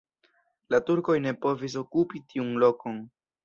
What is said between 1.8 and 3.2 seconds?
okupi tiun lokon.